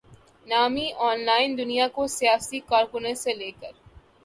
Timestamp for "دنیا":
1.57-1.87